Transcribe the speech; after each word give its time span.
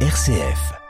RCF. 0.00 0.85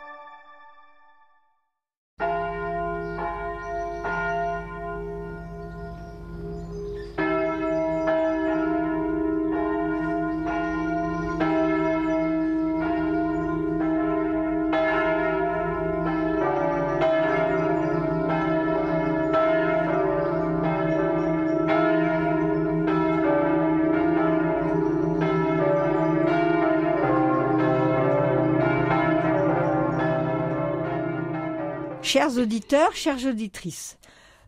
Chers 32.16 32.38
auditeurs, 32.38 32.96
chères 32.96 33.26
auditrices, 33.26 33.98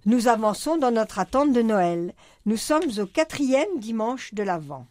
nous 0.07 0.27
avançons 0.27 0.79
dans 0.79 0.91
notre 0.91 1.19
attente 1.19 1.53
de 1.53 1.61
Noël. 1.61 2.15
Nous 2.47 2.57
sommes 2.57 2.89
au 2.99 3.05
quatrième 3.05 3.79
dimanche 3.79 4.33
de 4.33 4.43
l'Avent. 4.43 4.87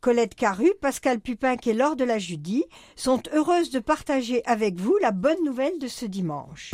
Colette 0.00 0.36
Caru, 0.36 0.70
Pascal 0.80 1.18
Pupin 1.18 1.56
et 1.66 1.72
Laure 1.72 1.96
de 1.96 2.04
la 2.04 2.20
Judie 2.20 2.64
sont 2.94 3.20
heureuses 3.32 3.70
de 3.70 3.80
partager 3.80 4.44
avec 4.46 4.76
vous 4.76 4.96
la 5.02 5.10
bonne 5.10 5.42
nouvelle 5.44 5.80
de 5.80 5.88
ce 5.88 6.06
dimanche. 6.06 6.70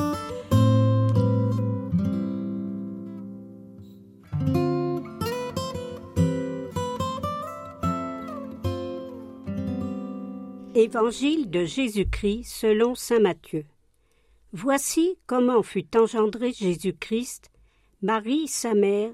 Évangile 10.74 11.48
de 11.48 11.64
Jésus-Christ 11.64 12.44
selon 12.44 12.94
Saint 12.94 13.20
Matthieu. 13.20 13.64
Voici 14.52 15.16
comment 15.26 15.62
fut 15.62 15.96
engendré 15.96 16.52
Jésus-Christ. 16.52 17.50
Marie, 18.02 18.48
sa 18.48 18.74
mère, 18.74 19.12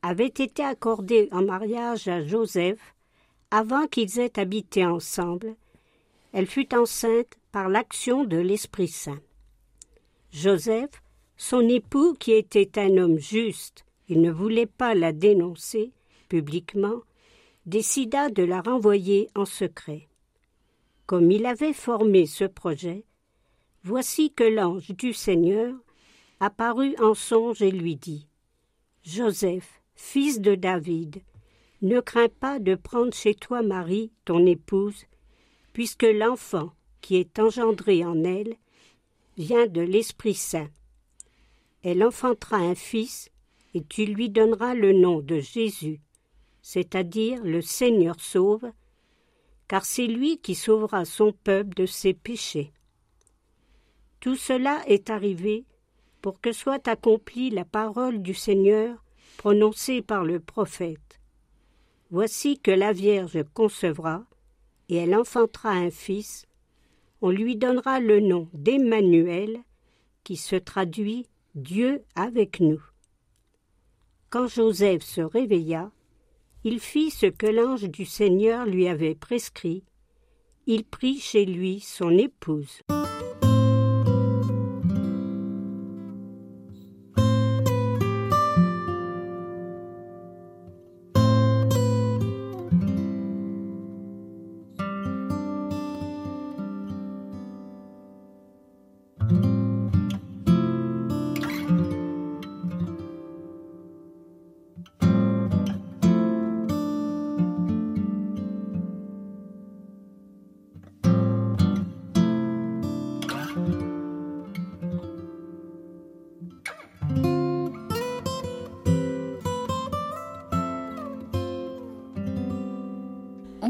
avait 0.00 0.26
été 0.26 0.64
accordée 0.64 1.28
en 1.30 1.42
mariage 1.42 2.08
à 2.08 2.24
Joseph 2.24 2.94
avant 3.50 3.86
qu'ils 3.86 4.18
aient 4.18 4.38
habité 4.38 4.86
ensemble. 4.86 5.56
Elle 6.32 6.46
fut 6.46 6.74
enceinte 6.74 7.36
par 7.52 7.68
l'action 7.68 8.24
de 8.24 8.38
l'Esprit 8.38 8.88
Saint. 8.88 9.20
Joseph, 10.30 11.02
son 11.36 11.68
époux, 11.68 12.14
qui 12.18 12.32
était 12.32 12.78
un 12.78 12.96
homme 12.96 13.18
juste, 13.18 13.84
il 14.08 14.22
ne 14.22 14.30
voulait 14.30 14.66
pas 14.66 14.94
la 14.94 15.12
dénoncer 15.12 15.92
publiquement, 16.30 17.02
décida 17.66 18.30
de 18.30 18.42
la 18.42 18.62
renvoyer 18.62 19.28
en 19.34 19.44
secret. 19.44 20.08
Comme 21.04 21.30
il 21.30 21.44
avait 21.44 21.74
formé 21.74 22.24
ce 22.24 22.44
projet, 22.44 23.04
Voici 23.84 24.32
que 24.32 24.44
l'ange 24.44 24.90
du 24.90 25.12
Seigneur 25.12 25.74
apparut 26.40 26.96
en 26.98 27.14
songe 27.14 27.62
et 27.62 27.70
lui 27.70 27.96
dit 27.96 28.26
Joseph, 29.04 29.80
fils 29.94 30.40
de 30.40 30.54
David, 30.54 31.22
ne 31.80 32.00
crains 32.00 32.28
pas 32.28 32.58
de 32.58 32.74
prendre 32.74 33.14
chez 33.14 33.34
toi 33.34 33.62
Marie, 33.62 34.10
ton 34.24 34.44
épouse, 34.46 35.04
puisque 35.72 36.02
l'enfant 36.02 36.72
qui 37.00 37.16
est 37.16 37.38
engendré 37.38 38.04
en 38.04 38.24
elle 38.24 38.56
vient 39.36 39.66
de 39.66 39.80
l'Esprit 39.80 40.34
Saint. 40.34 40.68
Elle 41.84 42.02
enfantera 42.02 42.56
un 42.56 42.74
fils, 42.74 43.30
et 43.74 43.84
tu 43.84 44.06
lui 44.06 44.28
donneras 44.28 44.74
le 44.74 44.92
nom 44.92 45.20
de 45.20 45.38
Jésus, 45.38 46.00
c'est-à-dire 46.62 47.42
le 47.44 47.60
Seigneur 47.60 48.18
sauve, 48.18 48.72
car 49.68 49.84
c'est 49.84 50.06
lui 50.06 50.38
qui 50.38 50.56
sauvera 50.56 51.04
son 51.04 51.32
peuple 51.32 51.74
de 51.76 51.86
ses 51.86 52.14
péchés. 52.14 52.72
Tout 54.20 54.36
cela 54.36 54.82
est 54.86 55.10
arrivé 55.10 55.64
pour 56.22 56.40
que 56.40 56.52
soit 56.52 56.88
accomplie 56.88 57.50
la 57.50 57.64
parole 57.64 58.20
du 58.20 58.34
Seigneur 58.34 59.04
prononcée 59.36 60.02
par 60.02 60.24
le 60.24 60.40
prophète. 60.40 61.20
Voici 62.10 62.58
que 62.58 62.70
la 62.70 62.92
Vierge 62.92 63.44
concevra, 63.54 64.24
et 64.88 64.96
elle 64.96 65.14
enfantera 65.14 65.70
un 65.70 65.90
fils, 65.90 66.46
on 67.20 67.30
lui 67.30 67.56
donnera 67.56 68.00
le 68.00 68.20
nom 68.20 68.48
d'Emmanuel, 68.52 69.60
qui 70.24 70.36
se 70.36 70.56
traduit 70.56 71.26
Dieu 71.54 72.02
avec 72.14 72.60
nous. 72.60 72.82
Quand 74.30 74.46
Joseph 74.46 75.02
se 75.02 75.20
réveilla, 75.20 75.90
il 76.64 76.80
fit 76.80 77.10
ce 77.10 77.26
que 77.26 77.46
l'ange 77.46 77.88
du 77.88 78.04
Seigneur 78.04 78.66
lui 78.66 78.88
avait 78.88 79.14
prescrit. 79.14 79.84
Il 80.66 80.84
prit 80.84 81.18
chez 81.18 81.44
lui 81.44 81.80
son 81.80 82.10
épouse. 82.10 82.82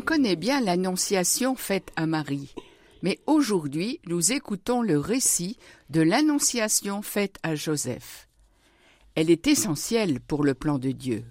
On 0.08 0.14
connaît 0.14 0.36
bien 0.36 0.62
l'annonciation 0.62 1.54
faite 1.54 1.90
à 1.94 2.06
Marie, 2.06 2.54
mais 3.02 3.20
aujourd'hui 3.26 4.00
nous 4.06 4.32
écoutons 4.32 4.80
le 4.80 4.98
récit 4.98 5.58
de 5.90 6.00
l'annonciation 6.00 7.02
faite 7.02 7.36
à 7.42 7.54
Joseph. 7.54 8.26
Elle 9.16 9.30
est 9.30 9.46
essentielle 9.46 10.20
pour 10.20 10.44
le 10.44 10.54
plan 10.54 10.78
de 10.78 10.92
Dieu. 10.92 11.26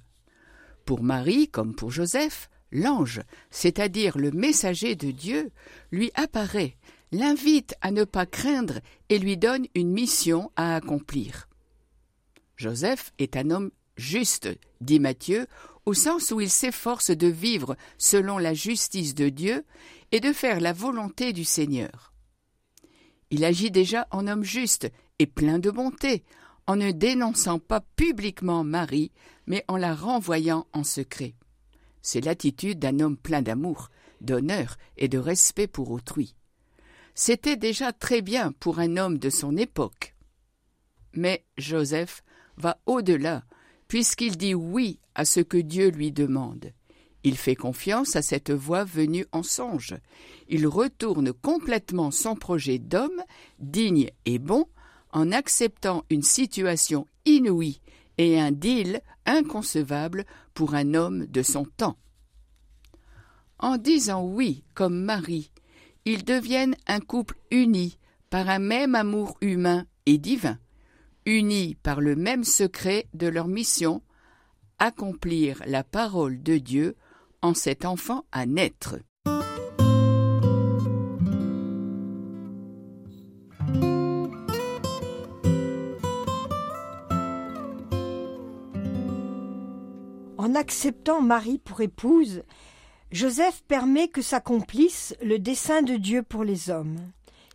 Pour 0.86 1.02
Marie 1.02 1.48
comme 1.48 1.74
pour 1.74 1.90
Joseph, 1.90 2.52
l'ange, 2.72 3.22
c'est-à-dire 3.50 4.16
le 4.16 4.30
messager 4.30 4.96
de 4.96 5.10
Dieu, 5.10 5.50
lui 5.92 6.12
apparaît, 6.14 6.78
l'invite 7.12 7.74
à 7.82 7.90
ne 7.90 8.04
pas 8.04 8.28
craindre 8.28 8.80
et 9.10 9.18
lui 9.18 9.38
donne 9.38 9.66
une 9.74 9.90
mission 9.90 10.52
à 10.56 10.76
accomplir. 10.76 11.50
Joseph 12.58 13.12
est 13.18 13.38
un 13.38 13.50
homme 13.50 13.72
juste, 13.96 14.50
dit 14.82 15.00
Matthieu, 15.00 15.48
au 15.88 15.94
sens 15.94 16.32
où 16.32 16.42
il 16.42 16.50
s'efforce 16.50 17.12
de 17.12 17.28
vivre 17.28 17.78
selon 17.98 18.38
la 18.40 18.54
justice 18.54 19.16
de 19.16 19.30
Dieu 19.30 19.64
et 20.12 20.20
de 20.20 20.34
faire 20.34 20.60
la 20.60 20.74
volonté 20.74 21.32
du 21.32 21.46
Seigneur. 21.46 22.12
Il 23.32 23.46
agit 23.46 23.72
déjà 23.72 24.06
en 24.12 24.28
homme 24.28 24.44
juste 24.44 24.92
et 25.18 25.28
plein 25.28 25.60
de 25.60 25.72
bonté, 25.72 26.26
en 26.66 26.76
ne 26.76 26.92
dénonçant 26.92 27.60
pas 27.60 27.80
publiquement 27.96 28.66
Marie, 28.66 29.14
mais 29.46 29.64
en 29.70 29.78
la 29.78 29.96
renvoyant 29.96 30.68
en 30.74 30.84
secret. 30.84 31.36
C'est 32.02 32.26
l'attitude 32.26 32.80
d'un 32.80 33.00
homme 33.00 33.16
plein 33.16 33.42
d'amour, 33.42 33.90
d'honneur 34.20 34.76
et 34.98 35.08
de 35.08 35.18
respect 35.18 35.68
pour 35.68 35.92
autrui. 35.92 36.36
C'était 37.16 37.56
déjà 37.56 37.94
très 37.94 38.22
bien 38.22 38.52
pour 38.60 38.80
un 38.80 38.98
homme 38.98 39.20
de 39.20 39.30
son 39.30 39.56
époque. 39.56 40.16
Mais 41.14 41.46
Joseph 41.58 42.26
va 42.58 42.78
au-delà 42.88 43.46
puisqu'il 43.88 44.38
dit 44.38 44.56
oui 44.56 45.00
à 45.16 45.26
ce 45.26 45.40
que 45.40 45.58
Dieu 45.58 45.90
lui 45.90 46.12
demande. 46.12 46.72
Il 47.24 47.38
fait 47.38 47.56
confiance 47.56 48.16
à 48.16 48.22
cette 48.22 48.52
voix 48.52 48.84
venue 48.84 49.26
en 49.32 49.44
songe. 49.44 49.96
Il 50.48 50.68
retourne 50.68 51.34
complètement 51.34 52.12
son 52.12 52.36
projet 52.36 52.80
d'homme, 52.80 53.22
digne 53.60 54.12
et 54.26 54.40
bon, 54.40 54.66
en 55.12 55.32
acceptant 55.32 56.06
une 56.10 56.22
situation 56.22 57.08
inouïe 57.26 57.82
et 58.18 58.40
un 58.40 58.52
deal 58.52 59.02
inconcevable 59.26 60.26
pour 60.54 60.74
un 60.74 60.94
homme 60.94 61.26
de 61.26 61.42
son 61.42 61.66
temps. 61.66 61.98
En 63.60 63.78
disant 63.78 64.24
oui 64.24 64.64
comme 64.74 65.02
Marie, 65.04 65.52
ils 66.06 66.24
deviennent 66.24 66.76
un 66.88 67.00
couple 67.00 67.38
uni 67.52 67.98
par 68.30 68.50
un 68.50 68.60
même 68.60 68.96
amour 68.96 69.38
humain 69.42 69.86
et 70.06 70.18
divin 70.18 70.58
unis 71.28 71.76
par 71.84 72.00
le 72.00 72.16
même 72.16 72.46
secret 72.46 73.08
de 73.14 73.28
leur 73.28 73.50
mission, 73.50 74.02
accomplir 74.80 75.62
la 75.68 75.84
parole 75.84 76.42
de 76.42 76.58
Dieu 76.58 76.96
en 77.42 77.54
cet 77.54 77.84
enfant 77.84 78.24
à 78.32 78.46
naître. 78.46 78.98
En 90.38 90.56
acceptant 90.56 91.22
Marie 91.22 91.60
pour 91.60 91.82
épouse, 91.82 92.44
Joseph 93.12 93.64
permet 93.68 94.08
que 94.08 94.22
s'accomplisse 94.22 95.14
le 95.22 95.40
dessein 95.40 95.82
de 95.82 95.96
Dieu 95.96 96.24
pour 96.24 96.46
les 96.46 96.70
hommes. 96.70 96.98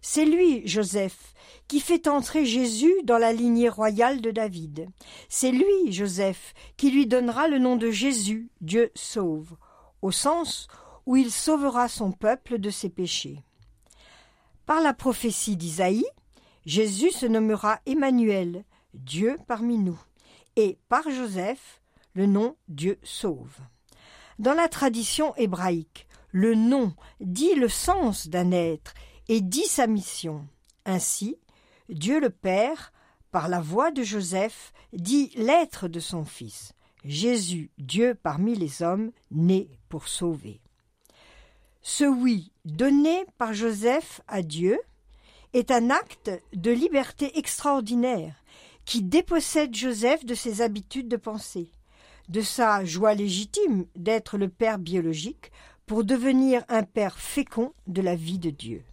C'est 0.03 0.25
lui, 0.25 0.67
Joseph, 0.67 1.33
qui 1.69 1.79
fait 1.79 2.09
entrer 2.09 2.45
Jésus 2.45 2.93
dans 3.05 3.19
la 3.19 3.33
lignée 3.33 3.69
royale 3.69 4.21
de 4.21 4.33
David. 4.33 4.89
C'est 5.29 5.53
lui, 5.53 5.93
Joseph, 5.93 6.55
qui 6.77 6.91
lui 6.91 7.07
donnera 7.07 7.47
le 7.47 7.59
nom 7.59 7.77
de 7.77 7.91
Jésus, 7.91 8.51
Dieu 8.61 8.91
sauve, 8.97 9.57
au 10.03 10.11
sens 10.11 10.67
où 11.07 11.17
il 11.17 11.31
sauvera 11.31 11.89
son 11.89 12.11
peuple 12.11 12.59
de 12.59 12.69
ses 12.69 12.91
péchés. 12.91 13.43
Par 14.67 14.81
la 14.81 14.93
prophétie 14.93 15.57
d'Isaïe, 15.57 16.05
Jésus 16.67 17.13
se 17.13 17.27
nommera 17.27 17.81
Emmanuel, 17.87 18.65
Dieu 18.95 19.37
parmi 19.47 19.79
nous, 19.79 19.99
et 20.57 20.79
par 20.89 21.09
Joseph, 21.11 21.81
le 22.15 22.27
nom 22.27 22.57
Dieu 22.69 22.99
sauve. 23.05 23.57
Dans 24.41 24.55
la 24.55 24.69
tradition 24.69 25.35
hébraïque, 25.37 26.09
le 26.33 26.55
nom 26.55 26.93
dit 27.21 27.55
le 27.55 27.69
sens 27.69 28.29
d'un 28.29 28.51
être 28.51 28.95
et 29.29 29.41
dit 29.41 29.67
sa 29.67 29.87
mission. 29.87 30.47
Ainsi, 30.85 31.37
Dieu 31.89 32.21
le 32.21 32.31
Père, 32.31 32.93
par 33.31 33.49
la 33.49 33.61
voix 33.61 33.91
de 33.91 34.03
Joseph, 34.03 34.73
dit 34.93 35.33
l'être 35.37 35.89
de 35.89 36.01
son 36.01 36.25
Fils, 36.25 36.73
Jésus, 37.05 37.71
Dieu 37.79 38.15
parmi 38.21 38.55
les 38.55 38.83
hommes, 38.83 39.11
né 39.31 39.69
pour 39.89 40.09
sauver. 40.09 40.61
Ce 41.81 42.05
oui 42.05 42.53
donné 42.65 43.25
par 43.39 43.53
Joseph 43.55 44.21
à 44.29 44.43
Dieu 44.43 44.79
est 45.53 45.71
un 45.71 45.91
acte 45.91 46.31
de 46.53 46.71
liberté 46.71 47.37
extraordinaire 47.39 48.37
qui 48.85 49.03
dépossède 49.03 49.75
Joseph 49.75 50.25
de 50.25 50.35
ses 50.35 50.63
habitudes 50.63 51.09
de 51.09 51.17
pensée, 51.17 51.71
de 52.29 52.41
sa 52.41 52.85
joie 52.85 53.15
légitime 53.15 53.87
d'être 53.97 54.39
le 54.39 54.49
père 54.49 54.79
biologique 54.79 55.51
pour 55.87 56.05
devenir 56.05 56.65
un 56.69 56.85
père 56.85 57.19
fécond 57.19 57.73
de 57.87 58.01
la 58.01 58.15
vie 58.15 58.39
de 58.39 58.51
Dieu. 58.51 58.85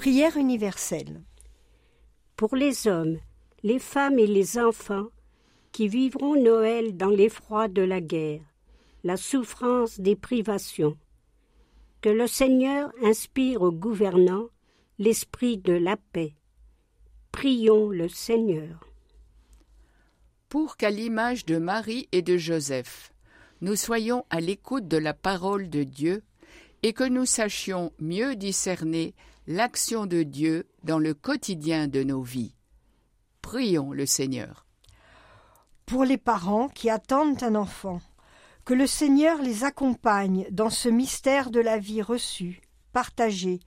Prière 0.00 0.38
universelle. 0.38 1.20
Pour 2.34 2.56
les 2.56 2.86
hommes, 2.86 3.18
les 3.62 3.78
femmes 3.78 4.18
et 4.18 4.26
les 4.26 4.58
enfants 4.58 5.08
qui 5.72 5.88
vivront 5.88 6.42
Noël 6.42 6.96
dans 6.96 7.10
l'effroi 7.10 7.68
de 7.68 7.82
la 7.82 8.00
guerre, 8.00 8.40
la 9.04 9.18
souffrance 9.18 10.00
des 10.00 10.16
privations. 10.16 10.96
Que 12.00 12.08
le 12.08 12.26
Seigneur 12.26 12.90
inspire 13.02 13.60
aux 13.60 13.72
gouvernants 13.72 14.46
l'esprit 14.98 15.58
de 15.58 15.74
la 15.74 15.98
paix. 15.98 16.32
Prions 17.30 17.90
le 17.90 18.08
Seigneur. 18.08 18.88
Pour 20.48 20.78
qu'à 20.78 20.88
l'image 20.88 21.44
de 21.44 21.58
Marie 21.58 22.08
et 22.12 22.22
de 22.22 22.38
Joseph, 22.38 23.12
nous 23.60 23.76
soyons 23.76 24.24
à 24.30 24.40
l'écoute 24.40 24.88
de 24.88 24.96
la 24.96 25.12
parole 25.12 25.68
de 25.68 25.82
Dieu 25.82 26.22
et 26.82 26.94
que 26.94 27.04
nous 27.04 27.26
sachions 27.26 27.92
mieux 27.98 28.34
discerner 28.34 29.14
l'action 29.50 30.06
de 30.06 30.22
Dieu 30.22 30.68
dans 30.84 31.00
le 31.00 31.12
quotidien 31.12 31.88
de 31.88 32.04
nos 32.04 32.22
vies. 32.22 32.54
Prions 33.42 33.90
le 33.90 34.06
Seigneur. 34.06 34.64
Pour 35.86 36.04
les 36.04 36.18
parents 36.18 36.68
qui 36.68 36.88
attendent 36.88 37.42
un 37.42 37.56
enfant, 37.56 38.00
que 38.64 38.74
le 38.74 38.86
Seigneur 38.86 39.42
les 39.42 39.64
accompagne 39.64 40.46
dans 40.52 40.70
ce 40.70 40.88
mystère 40.88 41.50
de 41.50 41.58
la 41.58 41.78
vie 41.78 42.00
reçue, 42.00 42.60
partagée, 42.92 43.58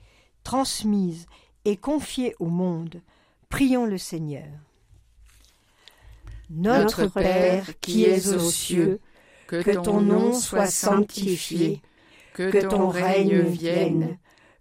transmise 0.46 1.26
et 1.66 1.76
confiée 1.76 2.34
au 2.40 2.46
monde. 2.46 3.02
Prions 3.50 3.86
le 3.86 3.98
Seigneur. 3.98 4.48
Notre 6.50 7.08
Père 7.08 7.78
qui 7.82 8.06
es 8.06 8.30
aux 8.30 8.40
cieux, 8.40 9.02
que 9.48 9.82
ton 9.82 10.00
nom 10.00 10.32
soit 10.32 10.68
sanctifié, 10.68 11.82
que 12.34 12.66
ton 12.66 12.88
règne 12.88 13.42
vienne, 13.42 14.18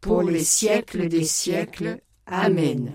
pour 0.00 0.22
les 0.22 0.44
siècles 0.44 1.08
des 1.08 1.24
siècles. 1.24 2.00
Amen. 2.26 2.92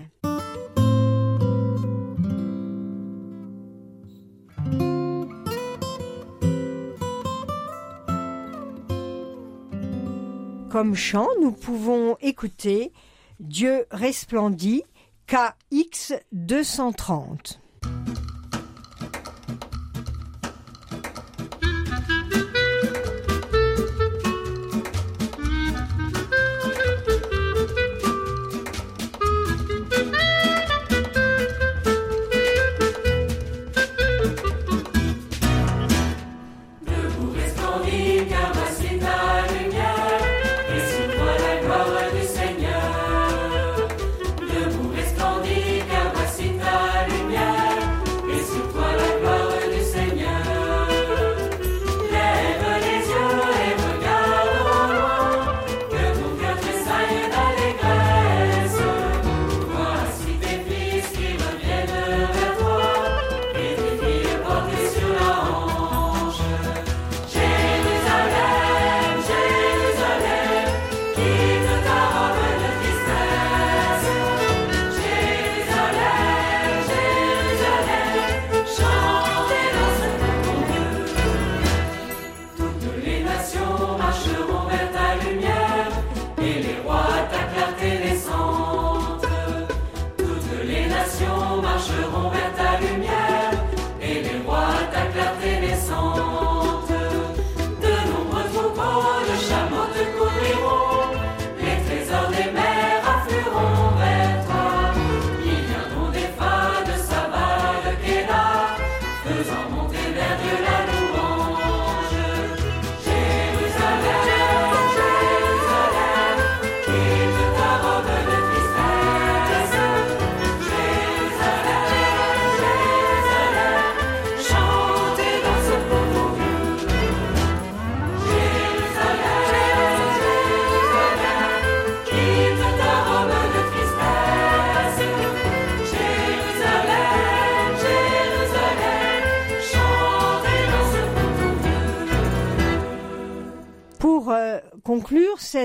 Comme 10.70 10.94
chant, 10.94 11.28
nous 11.40 11.52
pouvons 11.52 12.16
écouter 12.20 12.92
Dieu 13.40 13.86
resplendit 13.90 14.82
KX 15.26 16.14
230. 16.32 17.60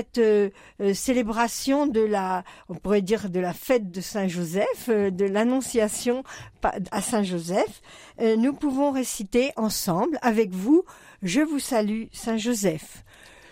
Cette 0.02 0.18
euh, 0.18 0.50
euh, 0.80 0.94
célébration 0.94 1.86
de 1.86 2.00
la, 2.00 2.42
on 2.68 2.74
pourrait 2.74 3.02
dire 3.02 3.30
de 3.30 3.38
la 3.38 3.52
fête 3.52 3.92
de 3.92 4.00
Saint 4.00 4.26
Joseph, 4.26 4.88
euh, 4.88 5.10
de 5.10 5.24
l'annonciation 5.24 6.24
à 6.90 7.02
Saint 7.02 7.22
Joseph, 7.22 7.82
nous 8.20 8.52
pouvons 8.52 8.92
réciter 8.92 9.50
ensemble 9.56 10.16
avec 10.22 10.52
vous 10.52 10.84
Je 11.22 11.40
vous 11.40 11.58
salue 11.58 12.04
Saint 12.12 12.36
Joseph. 12.36 13.04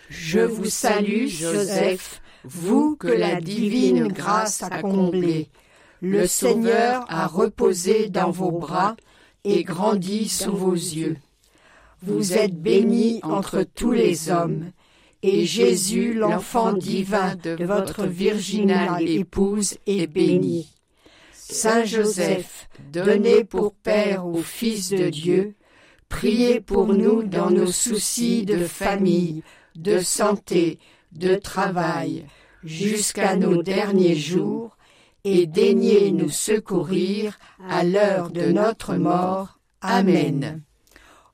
Je 0.08 0.38
vous 0.38 0.66
salue 0.66 1.26
Joseph, 1.26 2.22
vous 2.44 2.94
que 2.94 3.08
la 3.08 3.40
divine 3.40 4.08
grâce 4.08 4.62
a 4.62 4.80
comblé. 4.80 5.48
Le 6.00 6.26
Seigneur 6.28 7.04
a 7.08 7.26
reposé 7.26 8.08
dans 8.08 8.30
vos 8.30 8.52
bras 8.52 8.96
et 9.42 9.64
grandi 9.64 10.28
sous 10.28 10.54
vos 10.54 10.74
yeux. 10.74 11.16
Vous 12.02 12.34
êtes 12.34 12.54
béni 12.54 13.18
entre 13.24 13.62
tous 13.62 13.92
les 13.92 14.30
hommes, 14.30 14.70
et 15.22 15.44
Jésus, 15.44 16.14
l'enfant 16.14 16.72
divin 16.72 17.36
de 17.36 17.64
votre 17.64 18.06
virginale 18.06 19.08
épouse, 19.08 19.76
est 19.86 20.06
béni. 20.06 20.74
Saint 21.32 21.84
Joseph, 21.84 22.68
donné 22.92 23.44
pour 23.44 23.74
Père 23.74 24.26
au 24.26 24.42
Fils 24.42 24.90
de 24.90 25.10
Dieu, 25.10 25.54
priez 26.08 26.60
pour 26.60 26.94
nous 26.94 27.22
dans 27.22 27.50
nos 27.50 27.70
soucis 27.70 28.44
de 28.44 28.64
famille, 28.64 29.42
de 29.74 29.98
santé, 29.98 30.78
de 31.12 31.34
travail, 31.34 32.24
jusqu'à 32.64 33.36
nos 33.36 33.62
derniers 33.62 34.16
jours, 34.16 34.76
et 35.24 35.46
daignez 35.46 36.12
nous 36.12 36.30
secourir 36.30 37.38
à 37.68 37.84
l'heure 37.84 38.30
de 38.30 38.52
notre 38.52 38.94
mort. 38.94 39.58
Amen. 39.82 40.62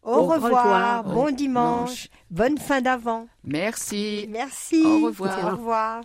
Au, 0.06 0.22
revoir, 0.22 1.02
bon 1.02 1.34
dimanche, 1.34 2.08
bonne 2.30 2.58
fin 2.58 2.80
d'avant. 2.80 3.26
Merci. 3.42 4.28
Merci. 4.30 4.84
Au 4.86 5.06
revoir. 5.06 5.44
Au 5.44 5.56
revoir. 5.56 6.00